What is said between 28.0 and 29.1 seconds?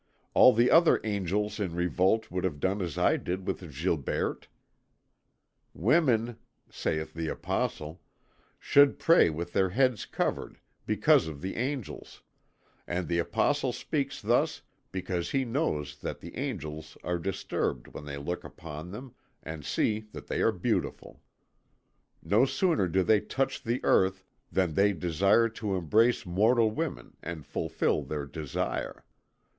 their desire.